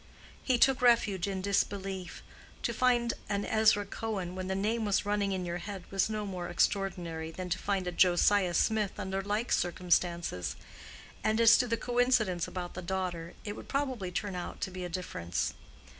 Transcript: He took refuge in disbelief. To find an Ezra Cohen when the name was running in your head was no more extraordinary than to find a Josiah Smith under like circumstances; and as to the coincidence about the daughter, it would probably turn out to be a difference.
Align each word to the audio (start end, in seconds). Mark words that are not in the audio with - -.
He 0.41 0.57
took 0.57 0.81
refuge 0.81 1.27
in 1.27 1.43
disbelief. 1.43 2.23
To 2.63 2.73
find 2.73 3.13
an 3.29 3.45
Ezra 3.45 3.85
Cohen 3.85 4.33
when 4.33 4.47
the 4.47 4.55
name 4.55 4.83
was 4.83 5.05
running 5.05 5.31
in 5.31 5.45
your 5.45 5.59
head 5.59 5.83
was 5.91 6.09
no 6.09 6.25
more 6.25 6.47
extraordinary 6.49 7.29
than 7.29 7.49
to 7.49 7.59
find 7.59 7.85
a 7.85 7.91
Josiah 7.91 8.55
Smith 8.55 8.93
under 8.99 9.21
like 9.21 9.51
circumstances; 9.51 10.55
and 11.23 11.39
as 11.39 11.55
to 11.59 11.67
the 11.67 11.77
coincidence 11.77 12.47
about 12.47 12.73
the 12.73 12.81
daughter, 12.81 13.35
it 13.45 13.55
would 13.55 13.67
probably 13.69 14.09
turn 14.11 14.33
out 14.35 14.59
to 14.61 14.71
be 14.71 14.83
a 14.83 14.89
difference. 14.89 15.53